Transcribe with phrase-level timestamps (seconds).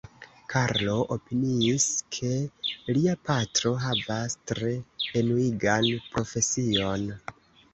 [0.51, 1.85] Karlo opiniis,
[2.17, 2.31] ke
[2.97, 4.73] lia patro havas tre
[5.23, 7.07] enuigan profesion.